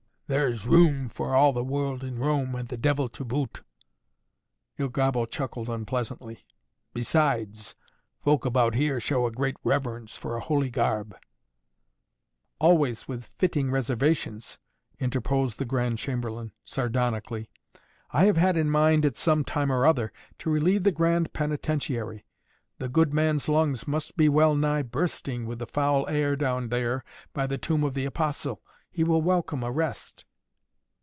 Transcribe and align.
"There 0.27 0.47
is 0.47 0.65
room 0.65 1.09
for 1.09 1.35
all 1.35 1.51
the 1.51 1.61
world 1.61 2.05
in 2.05 2.17
Rome 2.17 2.55
and 2.55 2.69
the 2.69 2.77
devil 2.77 3.09
to 3.09 3.25
boot." 3.25 3.63
Il 4.77 4.87
Gobbo 4.87 5.25
chuckled 5.25 5.67
unpleasantly. 5.67 6.45
"Besides 6.93 7.75
folk 8.23 8.45
about 8.45 8.73
here 8.73 9.01
show 9.01 9.25
a 9.25 9.31
great 9.33 9.57
reverence 9.65 10.15
for 10.15 10.37
a 10.37 10.39
holy 10.39 10.69
garb" 10.69 11.17
"Always 12.61 13.09
with 13.09 13.25
fitting 13.39 13.71
reservations," 13.71 14.57
interposed 15.01 15.59
the 15.59 15.65
Grand 15.65 15.97
Chamberlain 15.97 16.53
sardonically. 16.63 17.49
"I 18.11 18.23
have 18.23 18.37
had 18.37 18.55
it 18.55 18.61
in 18.61 18.69
mind 18.71 19.05
at 19.05 19.17
some 19.17 19.43
time 19.43 19.69
or 19.69 19.85
other 19.85 20.13
to 20.39 20.49
relieve 20.49 20.83
the 20.83 20.93
Grand 20.93 21.33
Penitentiary. 21.33 22.23
The 22.77 22.87
good 22.87 23.13
man's 23.13 23.49
lungs 23.49 23.85
must 23.85 24.15
be 24.15 24.29
well 24.29 24.55
nigh 24.55 24.83
bursting 24.83 25.45
with 25.45 25.59
the 25.59 25.67
foul 25.67 26.07
air 26.07 26.37
down 26.37 26.69
there 26.69 27.03
by 27.33 27.47
the 27.47 27.57
Tomb 27.57 27.83
of 27.83 27.95
the 27.95 28.05
Apostle. 28.05 28.61
He 28.93 29.05
will 29.05 29.21
welcome 29.21 29.63
a 29.63 29.71
rest!" 29.71 30.25